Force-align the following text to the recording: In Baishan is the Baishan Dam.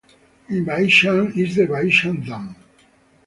In 0.49 0.65
Baishan 0.65 1.37
is 1.37 1.55
the 1.57 1.67
Baishan 1.67 2.25
Dam. 2.25 2.55